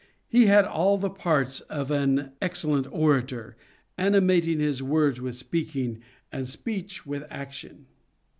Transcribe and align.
He 0.27 0.47
had 0.47 0.65
all 0.65 0.97
the 0.97 1.11
parts 1.11 1.59
of 1.61 1.91
an 1.91 2.31
excellent 2.41 2.87
orator, 2.91 3.55
animating 3.99 4.59
his 4.59 4.81
words 4.81 5.21
with 5.21 5.35
speaking 5.35 6.01
and 6.31 6.47
speech 6.47 7.05
with 7.05 7.23
action. 7.29 7.85